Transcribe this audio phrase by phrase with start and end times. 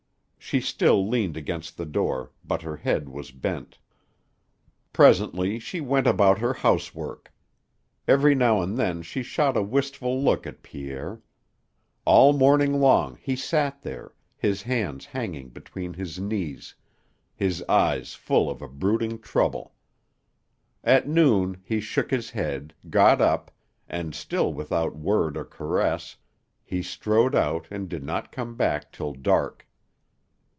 [0.43, 3.77] She still leaned against the door, but her head was bent.
[4.91, 7.31] Presently she went about her housework.
[8.05, 11.21] Every now and then she shot a wistful look at Pierre.
[12.03, 16.75] All morning long, he sat there, his hands hanging between his knees,
[17.33, 19.73] his eyes full of a brooding trouble.
[20.83, 23.51] At noon he shook his head, got up,
[23.87, 26.17] and, still without word or caress,
[26.61, 29.65] he strode out and did not come back till dark.